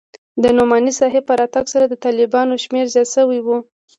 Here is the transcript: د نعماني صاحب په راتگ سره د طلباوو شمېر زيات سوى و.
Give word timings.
د 0.41 0.43
نعماني 0.57 0.93
صاحب 0.99 1.23
په 1.29 1.33
راتگ 1.39 1.65
سره 1.73 1.85
د 1.87 1.93
طلباوو 2.03 2.61
شمېر 2.63 2.85
زيات 2.93 3.09
سوى 3.15 3.39
و. 3.43 3.47